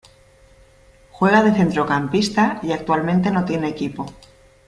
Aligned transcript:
Juega 1.11 1.43
de 1.43 1.53
centrocampista 1.53 2.59
y 2.63 2.71
actualmente 2.71 3.29
no 3.29 3.45
tiene 3.45 3.67
equipo. 3.69 4.07